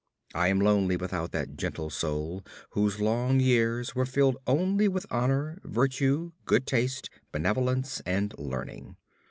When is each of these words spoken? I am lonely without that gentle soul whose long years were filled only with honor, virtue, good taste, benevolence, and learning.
I 0.33 0.47
am 0.47 0.59
lonely 0.59 0.97
without 0.97 1.31
that 1.33 1.55
gentle 1.57 1.91
soul 1.91 2.43
whose 2.71 2.99
long 2.99 3.39
years 3.39 3.93
were 3.93 4.07
filled 4.07 4.35
only 4.47 4.87
with 4.87 5.05
honor, 5.11 5.59
virtue, 5.63 6.31
good 6.45 6.65
taste, 6.65 7.11
benevolence, 7.31 8.01
and 8.03 8.33
learning. 8.39 8.95